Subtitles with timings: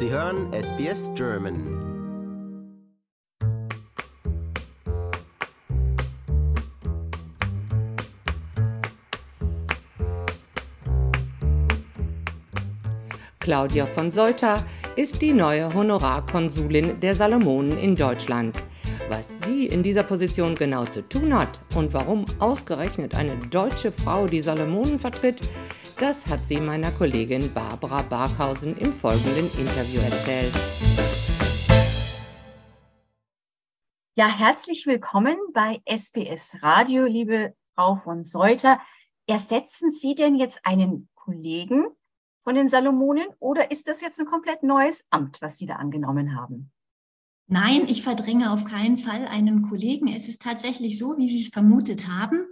[0.00, 1.76] Sie hören SBS German.
[13.40, 14.64] Claudia von Solta
[14.96, 18.56] ist die neue Honorarkonsulin der Salomonen in Deutschland.
[19.10, 24.26] Was sie in dieser Position genau zu tun hat und warum ausgerechnet eine deutsche Frau
[24.26, 25.42] die Salomonen vertritt,
[26.00, 30.58] das hat sie meiner Kollegin Barbara Barkhausen im folgenden Interview erzählt.
[34.16, 38.80] Ja, herzlich willkommen bei SBS Radio, liebe Frau von Seuter.
[39.26, 41.86] Ersetzen Sie denn jetzt einen Kollegen
[42.44, 46.34] von den Salomonen oder ist das jetzt ein komplett neues Amt, was Sie da angenommen
[46.34, 46.72] haben?
[47.52, 50.06] Nein, ich verdränge auf keinen Fall einen Kollegen.
[50.06, 52.44] Es ist tatsächlich so, wie Sie es vermutet haben.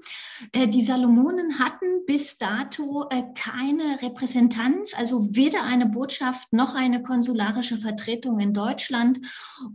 [0.50, 7.00] Äh, die Salomonen hatten bis dato äh, keine Repräsentanz, also weder eine Botschaft noch eine
[7.04, 9.20] konsularische Vertretung in Deutschland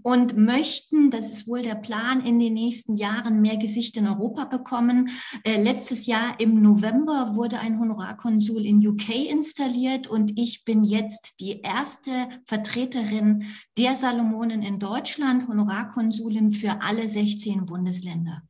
[0.02, 4.44] und möchten, das ist wohl der Plan, in den nächsten Jahren mehr Gesicht in Europa
[4.44, 5.10] bekommen.
[5.46, 11.40] Äh, letztes Jahr im November wurde ein Honorarkonsul in UK installiert und ich bin jetzt
[11.40, 12.12] die erste
[12.44, 13.46] Vertreterin
[13.78, 15.13] der Salomonen in Deutschland.
[15.14, 18.42] Deutschland Honorarkonsulin für alle 16 Bundesländer.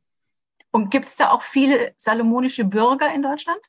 [0.70, 3.60] Und gibt es da auch viele salomonische Bürger in Deutschland?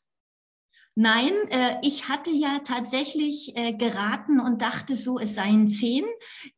[0.96, 6.06] Nein, äh, ich hatte ja tatsächlich äh, geraten und dachte so, es seien zehn,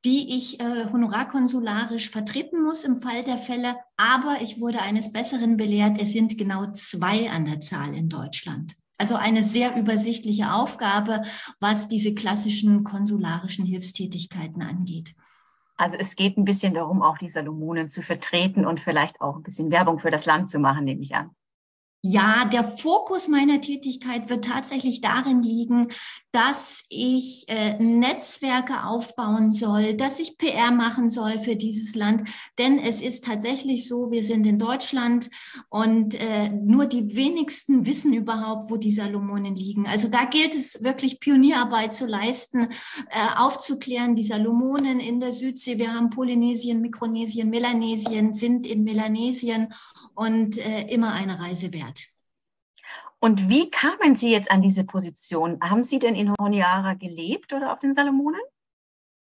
[0.06, 3.76] die ich äh, honorarkonsularisch vertreten muss im Fall der Fälle.
[3.98, 8.76] Aber ich wurde eines Besseren belehrt, es sind genau zwei an der Zahl in Deutschland.
[9.00, 11.24] Also eine sehr übersichtliche Aufgabe,
[11.60, 15.16] was diese klassischen konsularischen Hilfstätigkeiten angeht.
[15.78, 19.44] Also es geht ein bisschen darum, auch die Salomonen zu vertreten und vielleicht auch ein
[19.44, 21.37] bisschen Werbung für das Land zu machen, nehme ich an.
[22.10, 25.90] Ja, der Fokus meiner Tätigkeit wird tatsächlich darin liegen,
[26.32, 32.30] dass ich äh, Netzwerke aufbauen soll, dass ich PR machen soll für dieses Land.
[32.60, 35.30] Denn es ist tatsächlich so, wir sind in Deutschland
[35.68, 39.86] und äh, nur die wenigsten wissen überhaupt, wo die Salomonen liegen.
[39.86, 42.70] Also da gilt es wirklich Pionierarbeit zu leisten,
[43.10, 49.74] äh, aufzuklären, die Salomonen in der Südsee, wir haben Polynesien, Mikronesien, Melanesien, sind in Melanesien
[50.14, 51.97] und äh, immer eine Reise wert.
[53.20, 55.60] Und wie kamen Sie jetzt an diese Position?
[55.62, 58.42] Haben Sie denn in Honiara gelebt oder auf den Salomonen?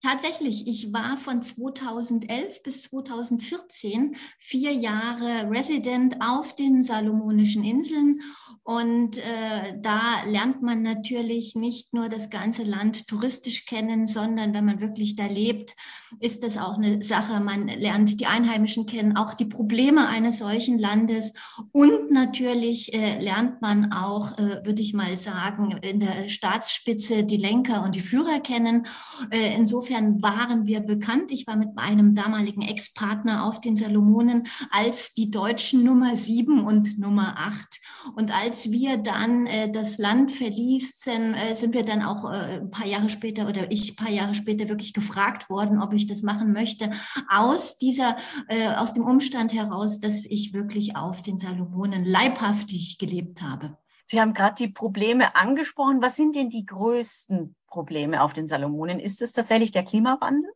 [0.03, 8.21] Tatsächlich, ich war von 2011 bis 2014 vier Jahre Resident auf den Salomonischen Inseln
[8.61, 14.65] und äh, da lernt man natürlich nicht nur das ganze Land touristisch kennen, sondern wenn
[14.65, 15.75] man wirklich da lebt,
[16.19, 17.39] ist das auch eine Sache.
[17.39, 21.33] Man lernt die Einheimischen kennen, auch die Probleme eines solchen Landes
[21.71, 27.37] und natürlich äh, lernt man auch, äh, würde ich mal sagen, in der Staatsspitze die
[27.37, 28.85] Lenker und die Führer kennen.
[29.31, 31.31] Äh, insofern insofern waren wir bekannt.
[31.31, 36.99] Ich war mit meinem damaligen Ex-Partner auf den Salomonen als die deutschen Nummer sieben und
[36.99, 37.79] Nummer acht.
[38.15, 42.69] Und als wir dann äh, das Land verließen, äh, sind wir dann auch äh, ein
[42.69, 46.21] paar Jahre später oder ich ein paar Jahre später wirklich gefragt worden, ob ich das
[46.21, 46.91] machen möchte,
[47.29, 53.41] aus dieser, äh, aus dem Umstand heraus, dass ich wirklich auf den Salomonen leibhaftig gelebt
[53.41, 53.77] habe.
[54.05, 56.01] Sie haben gerade die Probleme angesprochen.
[56.01, 58.99] Was sind denn die größten Probleme auf den Salomonen?
[58.99, 60.51] Ist es tatsächlich der Klimawandel?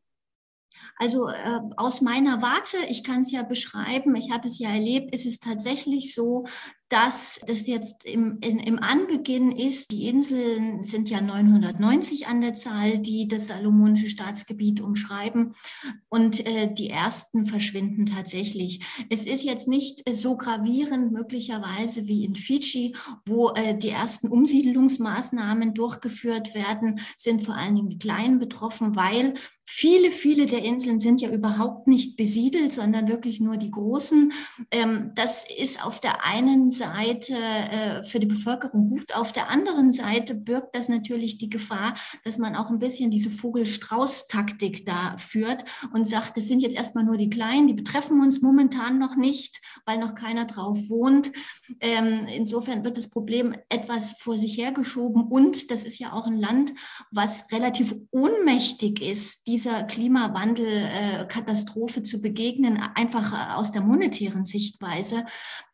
[0.97, 5.13] Also äh, aus meiner Warte, ich kann es ja beschreiben, ich habe es ja erlebt,
[5.13, 6.45] ist es tatsächlich so,
[6.91, 9.91] dass das jetzt im, in, im Anbeginn ist.
[9.91, 15.53] Die Inseln sind ja 990 an der Zahl, die das salomonische Staatsgebiet umschreiben.
[16.09, 18.81] Und äh, die ersten verschwinden tatsächlich.
[19.09, 22.93] Es ist jetzt nicht so gravierend möglicherweise wie in Fidschi,
[23.25, 29.35] wo äh, die ersten Umsiedlungsmaßnahmen durchgeführt werden, sind vor allen Dingen die Kleinen betroffen, weil
[29.73, 34.33] Viele, viele der Inseln sind ja überhaupt nicht besiedelt, sondern wirklich nur die großen.
[34.69, 39.91] Ähm, das ist auf der einen Seite äh, für die Bevölkerung gut, auf der anderen
[39.91, 45.65] Seite birgt das natürlich die Gefahr, dass man auch ein bisschen diese Vogel-Strauß-Taktik da führt
[45.93, 49.61] und sagt, das sind jetzt erstmal nur die Kleinen, die betreffen uns momentan noch nicht,
[49.85, 51.31] weil noch keiner drauf wohnt.
[51.79, 56.37] Ähm, insofern wird das Problem etwas vor sich hergeschoben und das ist ja auch ein
[56.37, 56.73] Land,
[57.09, 65.25] was relativ ohnmächtig ist, diese dieser Klimawandelkatastrophe zu begegnen, einfach aus der monetären Sichtweise.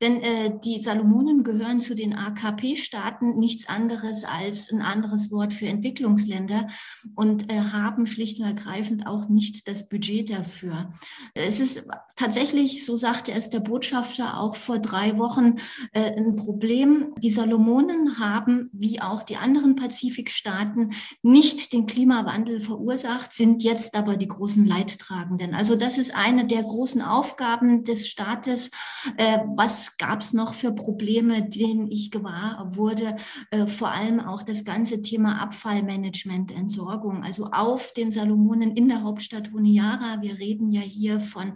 [0.02, 5.68] Denn äh, die Salomonen gehören zu den AKP-Staaten nichts anderes als ein anderes Wort für
[5.68, 6.70] Entwicklungsländer
[7.16, 10.92] und äh, haben schlicht und ergreifend auch nicht das Budget dafür.
[11.36, 15.58] Es ist tatsächlich, so sagte es der Botschafter auch vor drei Wochen,
[15.92, 17.14] äh, ein Problem.
[17.20, 24.18] Die Salomonen haben, wie auch die anderen Pazifikstaaten, nicht den Klimawandel verursacht, sind jetzt aber
[24.18, 25.54] die großen Leidtragenden.
[25.54, 28.72] Also das ist eine der großen Aufgaben des Staates.
[29.18, 33.18] Äh, was gab es noch für Probleme, denen ich gewahr wurde?
[33.52, 37.24] Äh, vor allem auch das ganze Thema Abfallmanagement, Entsorgung.
[37.24, 41.54] Also auf den Salomonen in der Hauptstadt Honiara, wir reden ja hier von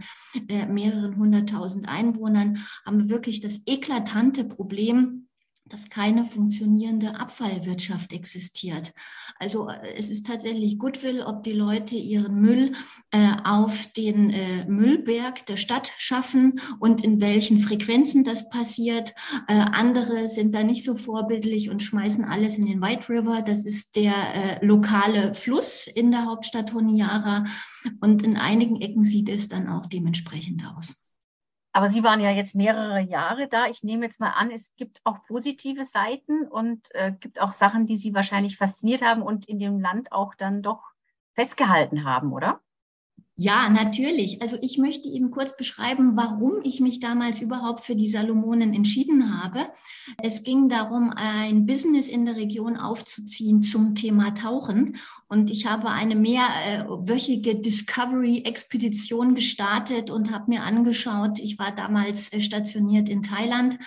[0.50, 5.30] äh, mehreren hunderttausend Einwohnern, haben wir wirklich das eklatante Problem,
[5.72, 8.94] dass keine funktionierende Abfallwirtschaft existiert.
[9.40, 12.74] Also äh, es ist tatsächlich Goodwill, ob die Leute ihren Müll
[13.12, 19.14] äh, auf den äh, Müllberg der Stadt schaffen und in welchen Frequenzen das passiert.
[19.48, 23.42] Äh, andere sind da nicht so vorbildlich und schmeißen alles in den White River.
[23.42, 24.14] Das ist der
[24.62, 27.46] äh, lokale Fluss in der Hauptstadt Honiara.
[28.00, 31.00] Und in einigen Ecken sieht es dann auch dementsprechend aus.
[31.74, 33.68] Aber Sie waren ja jetzt mehrere Jahre da.
[33.68, 37.86] Ich nehme jetzt mal an, es gibt auch positive Seiten und äh, gibt auch Sachen,
[37.86, 40.84] die Sie wahrscheinlich fasziniert haben und in dem Land auch dann doch
[41.34, 42.62] festgehalten haben, oder?
[43.44, 44.42] Ja, natürlich.
[44.42, 49.42] Also ich möchte Ihnen kurz beschreiben, warum ich mich damals überhaupt für die Salomonen entschieden
[49.42, 49.62] habe.
[50.22, 54.98] Es ging darum, ein Business in der Region aufzuziehen zum Thema Tauchen.
[55.28, 62.42] Und ich habe eine mehrwöchige Discovery-Expedition gestartet und habe mir angeschaut, ich war damals äh,
[62.42, 63.80] stationiert in Thailand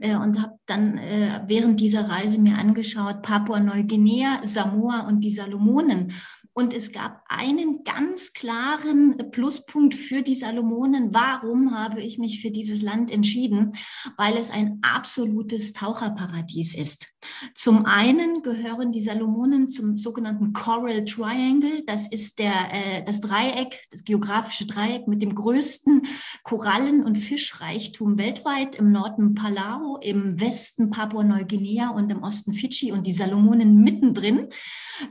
[0.00, 6.12] äh, und habe dann äh, während dieser Reise mir angeschaut Papua-Neuguinea, Samoa und die Salomonen.
[6.58, 11.12] Und es gab einen ganz klaren Pluspunkt für die Salomonen.
[11.12, 13.72] Warum habe ich mich für dieses Land entschieden?
[14.16, 17.08] Weil es ein absolutes Taucherparadies ist.
[17.54, 21.82] Zum einen gehören die Salomonen zum sogenannten Coral Triangle.
[21.84, 26.06] Das ist der, äh, das Dreieck, das geografische Dreieck mit dem größten
[26.42, 28.76] Korallen- und Fischreichtum weltweit.
[28.76, 34.48] Im Norden Palau, im Westen Papua-Neuguinea und im Osten Fidschi und die Salomonen mittendrin.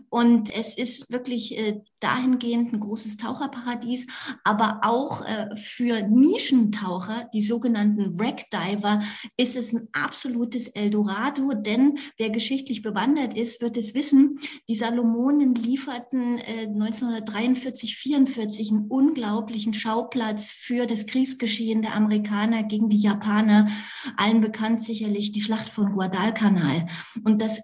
[0.09, 4.07] Und es ist wirklich äh, dahingehend ein großes Taucherparadies,
[4.43, 9.01] aber auch äh, für Nischentaucher, die sogenannten Wreckdiver,
[9.37, 15.55] ist es ein absolutes Eldorado, denn wer geschichtlich bewandert ist, wird es wissen, die Salomonen
[15.55, 23.67] lieferten äh, 1943, 44 einen unglaublichen Schauplatz für das Kriegsgeschehen der Amerikaner gegen die Japaner,
[24.17, 26.87] allen bekannt sicherlich die Schlacht von Guadalcanal.
[27.23, 27.61] Und das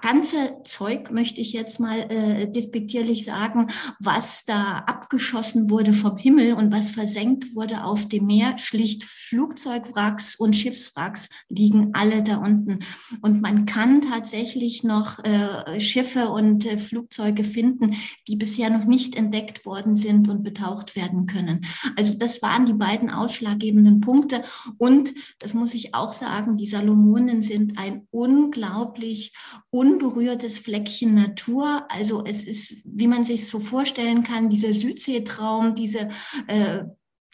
[0.00, 6.54] ganze Zeug, möchte ich jetzt mal äh, despektierlich sagen, was da abgeschossen wurde vom Himmel
[6.54, 12.80] und was versenkt wurde auf dem Meer, schlicht Flugzeugwracks und Schiffswracks liegen alle da unten.
[13.22, 17.94] Und man kann tatsächlich noch äh, Schiffe und äh, Flugzeuge finden,
[18.26, 21.64] die bisher noch nicht entdeckt worden sind und betaucht werden können.
[21.96, 24.42] Also das waren die beiden ausschlaggebenden Punkte.
[24.78, 29.32] Und das muss ich auch sagen, die Salomonen sind ein unglaublich
[29.80, 31.86] unberührtes Fleckchen Natur.
[31.88, 36.10] Also es ist, wie man sich so vorstellen kann, dieser Südseetraum, diese
[36.48, 36.84] äh,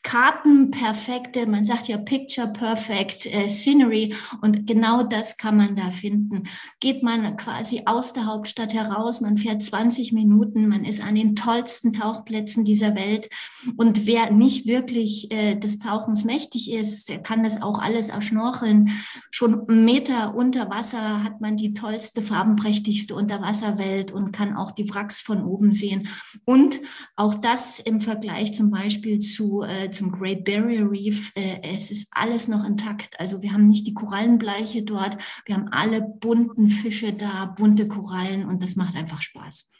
[0.07, 6.45] kartenperfekte, man sagt ja Picture Perfect äh, Scenery und genau das kann man da finden.
[6.79, 11.35] Geht man quasi aus der Hauptstadt heraus, man fährt 20 Minuten, man ist an den
[11.35, 13.29] tollsten Tauchplätzen dieser Welt
[13.77, 18.91] und wer nicht wirklich äh, des Tauchens mächtig ist, der kann das auch alles erschnorcheln.
[19.33, 25.21] Schon Meter unter Wasser hat man die tollste, farbenprächtigste Unterwasserwelt und kann auch die Wracks
[25.21, 26.07] von oben sehen.
[26.45, 26.79] Und
[27.17, 31.33] auch das im Vergleich zum Beispiel zu äh, zum Great Barrier Reef.
[31.35, 33.19] Äh, es ist alles noch intakt.
[33.19, 35.17] Also wir haben nicht die Korallenbleiche dort.
[35.45, 39.73] Wir haben alle bunten Fische da, bunte Korallen und das macht einfach Spaß.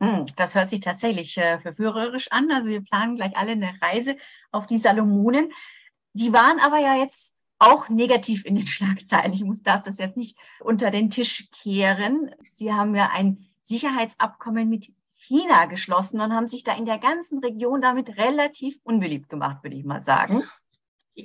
[0.00, 2.50] Hm, das hört sich tatsächlich äh, verführerisch an.
[2.50, 4.16] Also wir planen gleich alle eine Reise
[4.52, 5.52] auf die Salomonen.
[6.12, 9.32] Die waren aber ja jetzt auch negativ in den Schlagzeilen.
[9.32, 12.30] Ich muss, darf das jetzt nicht unter den Tisch kehren.
[12.52, 14.92] Sie haben ja ein Sicherheitsabkommen mit
[15.28, 19.76] China geschlossen und haben sich da in der ganzen Region damit relativ unbeliebt gemacht, würde
[19.76, 20.42] ich mal sagen.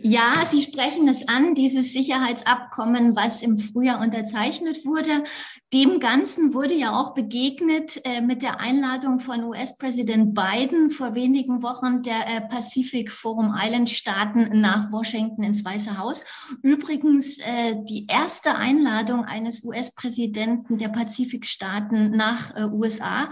[0.01, 5.23] Ja, Sie sprechen es an, dieses Sicherheitsabkommen, was im Frühjahr unterzeichnet wurde.
[5.71, 11.62] Dem Ganzen wurde ja auch begegnet äh, mit der Einladung von US-Präsident Biden vor wenigen
[11.62, 16.23] Wochen der äh, Pacific Forum Island Staaten nach Washington ins Weiße Haus.
[16.63, 23.29] Übrigens äh, die erste Einladung eines US-Präsidenten der Pazifikstaaten nach äh, USA.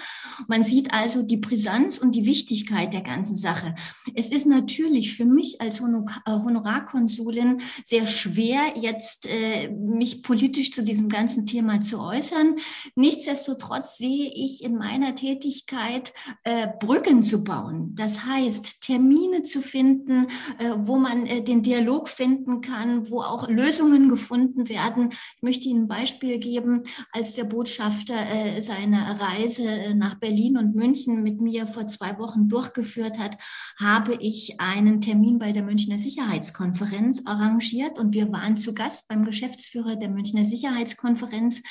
[0.48, 3.74] Man sieht also die Brisanz und die Wichtigkeit der ganzen Sache.
[4.14, 6.06] Es ist natürlich für mich als Hono
[6.52, 12.56] Honorarkonsulin sehr schwer, jetzt äh, mich politisch zu diesem ganzen Thema zu äußern.
[12.96, 17.96] Nichtsdestotrotz sehe ich in meiner Tätigkeit äh, Brücken zu bauen.
[17.96, 20.28] Das heißt, Termine zu finden,
[20.60, 25.10] äh, wo man äh, den Dialog finden kann, wo auch Lösungen gefunden werden.
[25.38, 30.58] Ich möchte Ihnen ein Beispiel geben, als der Botschafter äh, seine Reise äh, nach Berlin
[30.58, 33.38] und München mit mir vor zwei Wochen durchgeführt hat,
[33.80, 35.98] habe ich einen Termin bei der Münchner
[36.42, 38.00] Sicherheitskonferenz arrangiert.
[38.00, 41.62] Und wir waren zu Gast beim Geschäftsführer der Münchner Sicherheitskonferenz.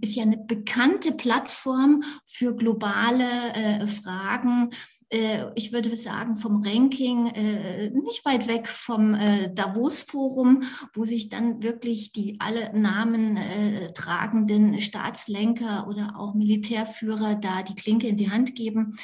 [0.00, 4.70] Ist ja eine bekannte Plattform für globale äh, Fragen.
[5.10, 10.62] Äh, ich würde sagen, vom Ranking äh, nicht weit weg vom äh, Davos-Forum,
[10.94, 13.38] wo sich dann wirklich die alle Namen
[13.94, 18.96] tragenden Staatslenker oder auch Militärführer da die Klinke in die Hand geben.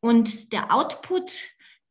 [0.00, 1.38] Und der Output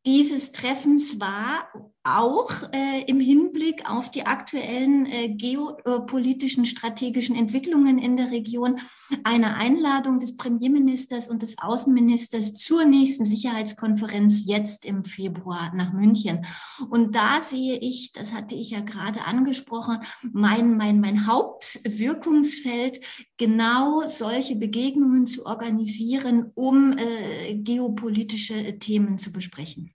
[0.06, 1.70] dieses Treffens war
[2.03, 8.79] auch äh, im Hinblick auf die aktuellen äh, geopolitischen strategischen Entwicklungen in der Region
[9.24, 16.45] eine Einladung des Premierministers und des Außenministers zur nächsten Sicherheitskonferenz jetzt im Februar nach München.
[16.89, 20.00] Und da sehe ich, das hatte ich ja gerade angesprochen,
[20.33, 23.00] mein, mein, mein Hauptwirkungsfeld,
[23.38, 29.93] genau solche Begegnungen zu organisieren, um äh, geopolitische Themen zu besprechen.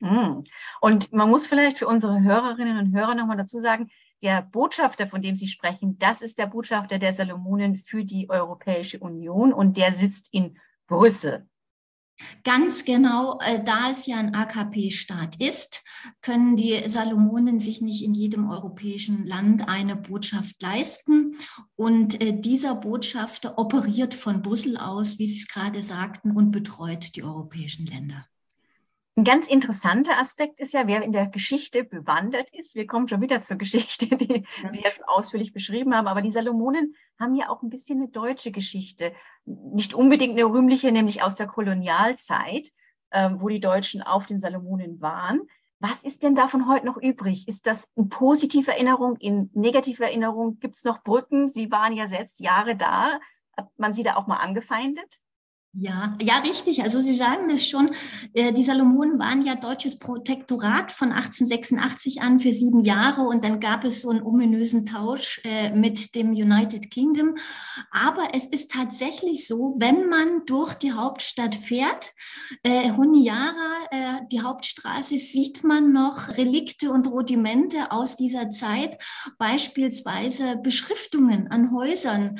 [0.00, 0.44] Hm.
[0.80, 3.90] Und man muss vielleicht für unsere Hörerinnen und Hörer nochmal dazu sagen,
[4.22, 8.98] der Botschafter, von dem Sie sprechen, das ist der Botschafter der Salomonen für die Europäische
[8.98, 11.46] Union und der sitzt in Brüssel.
[12.44, 15.82] Ganz genau, äh, da es ja ein AKP-Staat ist,
[16.20, 21.36] können die Salomonen sich nicht in jedem europäischen Land eine Botschaft leisten.
[21.76, 27.16] Und äh, dieser Botschafter operiert von Brüssel aus, wie Sie es gerade sagten, und betreut
[27.16, 28.26] die europäischen Länder.
[29.16, 32.74] Ein ganz interessanter Aspekt ist ja, wer in der Geschichte bewandert ist.
[32.74, 34.70] Wir kommen schon wieder zur Geschichte, die ja.
[34.70, 36.06] Sie ja schon ausführlich beschrieben haben.
[36.06, 39.12] Aber die Salomonen haben ja auch ein bisschen eine deutsche Geschichte.
[39.44, 42.70] Nicht unbedingt eine rühmliche, nämlich aus der Kolonialzeit,
[43.10, 45.42] äh, wo die Deutschen auf den Salomonen waren.
[45.80, 47.48] Was ist denn davon heute noch übrig?
[47.48, 50.58] Ist das in positiver Erinnerung, in negativer Erinnerung?
[50.60, 51.50] Gibt es noch Brücken?
[51.50, 53.18] Sie waren ja selbst Jahre da.
[53.56, 55.18] Hat man Sie da auch mal angefeindet?
[55.72, 56.82] Ja, ja, richtig.
[56.82, 57.92] Also Sie sagen das schon.
[58.34, 63.60] Äh, die Salomonen waren ja deutsches Protektorat von 1886 an für sieben Jahre und dann
[63.60, 67.36] gab es so einen ominösen Tausch äh, mit dem United Kingdom.
[67.92, 72.14] Aber es ist tatsächlich so, wenn man durch die Hauptstadt fährt,
[72.64, 73.54] äh, Honiara,
[74.30, 78.98] die Hauptstraße, sieht man noch Relikte und Rudimente aus dieser Zeit,
[79.38, 82.38] beispielsweise Beschriftungen an Häusern.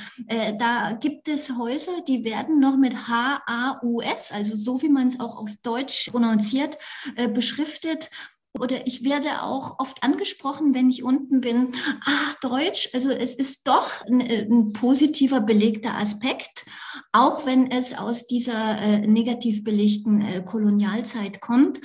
[0.59, 5.21] Da gibt es Häuser, die werden noch mit H H-A-U-S, also so wie man es
[5.21, 6.79] auch auf Deutsch prononziert,
[7.17, 8.11] äh, beschriftet.
[8.59, 11.69] Oder ich werde auch oft angesprochen, wenn ich unten bin,
[12.05, 16.67] ach, Deutsch, also es ist doch ein, äh, ein positiver belegter Aspekt,
[17.13, 21.79] auch wenn es aus dieser äh, negativ belegten äh, Kolonialzeit kommt.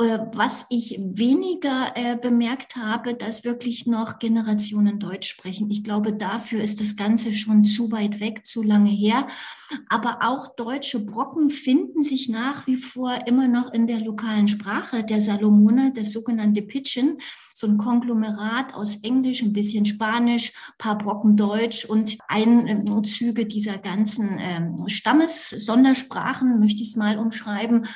[0.00, 5.70] Äh, was ich weniger äh, bemerkt habe, dass wirklich noch Generationen Deutsch sprechen.
[5.70, 9.26] Ich glaube, dafür ist das Ganze schon zu weit weg, zu lange her.
[9.90, 15.04] Aber auch deutsche Brocken finden sich nach wie vor immer noch in der lokalen Sprache
[15.04, 17.18] der Salomone, das sogenannte Pidgin
[17.58, 24.36] so ein Konglomerat aus Englisch, ein bisschen Spanisch, paar Brocken Deutsch und Einzüge dieser ganzen
[24.38, 27.86] ähm, Stammessondersprachen, möchte ich es mal umschreiben.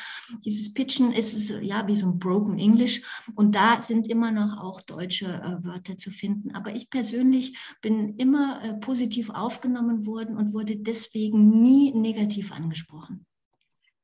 [0.46, 3.02] Dieses Pitchen ist es ja wie so ein Broken English
[3.34, 6.54] und da sind immer noch auch deutsche äh, Wörter zu finden.
[6.54, 13.26] Aber ich persönlich bin immer äh, positiv aufgenommen worden und wurde deswegen nie negativ angesprochen.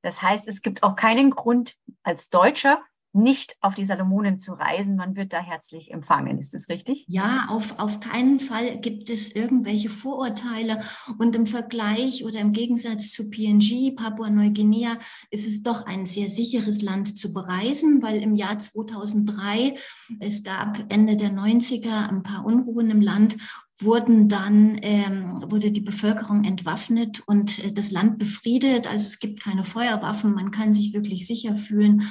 [0.02, 2.78] Das heißt, es gibt auch keinen Grund als Deutscher
[3.16, 4.96] nicht auf die Salomonen zu reisen.
[4.96, 6.38] Man wird da herzlich empfangen.
[6.38, 7.04] Ist das richtig?
[7.08, 10.80] Ja, auf, auf keinen Fall gibt es irgendwelche Vorurteile.
[11.18, 14.98] Und im Vergleich oder im Gegensatz zu PNG, Papua-Neuguinea,
[15.30, 19.76] ist es doch ein sehr sicheres Land zu bereisen, weil im Jahr 2003,
[20.20, 23.36] es gab Ende der 90er ein paar Unruhen im Land
[23.78, 28.86] wurden dann, ähm, wurde die Bevölkerung entwaffnet und äh, das Land befriedet.
[28.86, 32.10] Also es gibt keine Feuerwaffen, man kann sich wirklich sicher fühlen.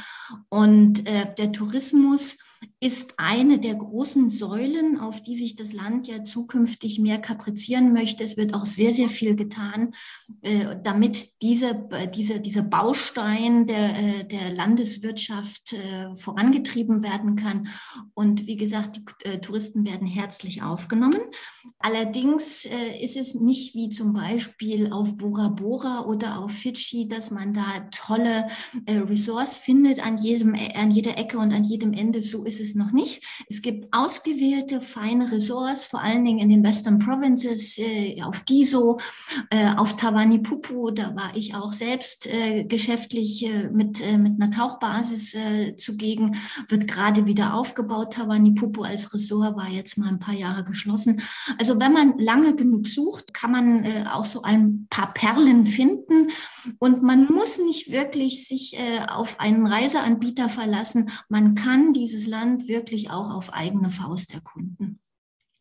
[0.50, 2.38] Und äh, der Tourismus
[2.86, 8.24] ist eine der großen Säulen, auf die sich das Land ja zukünftig mehr kaprizieren möchte.
[8.24, 9.96] Es wird auch sehr, sehr viel getan,
[10.44, 17.70] äh, damit diese, diese, dieser Baustein der, äh, der Landeswirtschaft äh, vorangetrieben werden kann.
[18.14, 21.22] Und wie gesagt, die Touristen werden herzlich aufgenommen.
[21.80, 22.68] Allerdings
[23.02, 27.88] ist es nicht wie zum Beispiel auf Bora Bora oder auf Fidschi, dass man da
[27.92, 28.48] tolle
[28.88, 32.22] Resorts findet an, jedem, an jeder Ecke und an jedem Ende.
[32.22, 33.24] So ist es noch nicht.
[33.50, 39.00] Es gibt ausgewählte feine Ressorts, vor allen Dingen in den Western Provinces, äh, auf Giso,
[39.50, 40.92] äh, auf Tawanipupu.
[40.92, 46.38] Da war ich auch selbst äh, geschäftlich äh, mit, äh, mit einer Tauchbasis äh, zugegen.
[46.70, 48.14] Wird gerade wieder aufgebaut.
[48.14, 51.22] Tawanipupu als Ressort war jetzt mal ein paar Jahre geschlossen.
[51.58, 56.30] Also wenn man lange genug sucht, kann man auch so ein paar Perlen finden.
[56.80, 58.78] Und man muss nicht wirklich sich
[59.08, 61.10] auf einen Reiseanbieter verlassen.
[61.30, 65.00] Man kann dieses Land wirklich auch auf eigene Faust erkunden.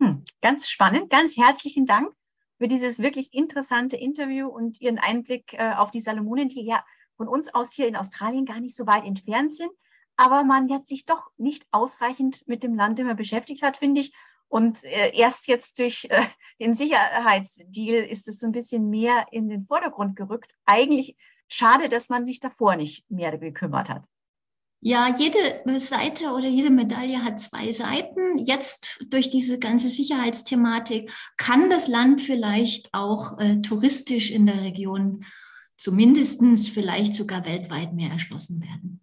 [0.01, 1.11] Hm, ganz spannend.
[1.11, 2.13] Ganz herzlichen Dank
[2.59, 6.85] für dieses wirklich interessante Interview und Ihren Einblick äh, auf die Salomonen, die ja
[7.17, 9.71] von uns aus hier in Australien gar nicht so weit entfernt sind.
[10.17, 14.15] Aber man jetzt sich doch nicht ausreichend mit dem Land immer beschäftigt hat, finde ich.
[14.49, 16.27] Und äh, erst jetzt durch äh,
[16.61, 20.53] den Sicherheitsdeal ist es so ein bisschen mehr in den Vordergrund gerückt.
[20.65, 21.17] Eigentlich
[21.49, 24.05] schade, dass man sich davor nicht mehr gekümmert hat.
[24.87, 28.37] Ja, jede Seite oder jede Medaille hat zwei Seiten.
[28.37, 35.25] Jetzt durch diese ganze Sicherheitsthematik kann das Land vielleicht auch äh, touristisch in der Region
[35.79, 39.01] zumindest vielleicht sogar weltweit mehr erschlossen werden.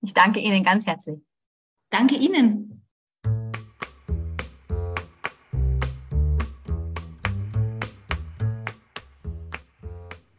[0.00, 1.20] Ich danke Ihnen ganz herzlich.
[1.88, 2.71] Danke Ihnen.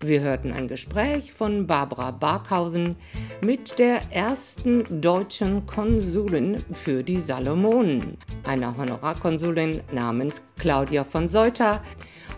[0.06, 2.98] Wir hörten ein Gespräch von Barbara Barkhausen
[3.40, 11.82] mit der ersten deutschen Konsulin für die Salomonen, einer Honorarkonsulin namens Claudia von Seuter.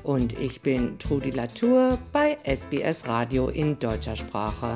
[0.03, 4.75] Und ich bin Trudi Latour bei SBS Radio in deutscher Sprache.